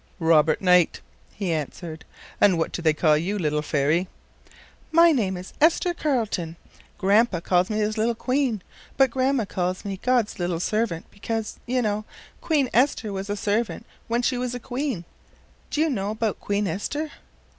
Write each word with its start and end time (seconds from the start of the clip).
"Robert 0.17 0.61
Knight," 0.63 0.99
he 1.31 1.53
answered. 1.53 2.05
"And 2.41 2.57
what 2.57 2.71
do 2.71 2.81
they 2.81 2.91
call 2.91 3.15
you, 3.15 3.37
little 3.37 3.61
fairy?" 3.61 4.07
"My 4.91 5.11
name 5.11 5.37
is 5.37 5.53
Esther 5.61 5.93
Carleton. 5.93 6.55
Grandpa 6.97 7.39
calls 7.39 7.69
me 7.69 7.77
his 7.77 7.99
little 7.99 8.15
Queen, 8.15 8.63
but 8.97 9.11
Grandma 9.11 9.45
calls 9.45 9.85
me 9.85 9.99
God's 10.01 10.39
little 10.39 10.59
servant, 10.59 11.05
because, 11.11 11.59
you 11.67 11.83
know, 11.83 12.03
Queen 12.41 12.67
Esther 12.73 13.13
was 13.13 13.29
a 13.29 13.37
servant 13.37 13.85
when 14.07 14.23
she 14.23 14.39
was 14.39 14.55
a 14.55 14.59
queen. 14.59 15.05
Do 15.69 15.81
you 15.81 15.89
know 15.91 16.15
'bout 16.15 16.39
Queen 16.39 16.65
Esther?" 16.65 17.11